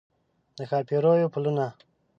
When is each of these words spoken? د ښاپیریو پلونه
د 0.55 0.59
ښاپیریو 0.69 1.31
پلونه 1.33 1.67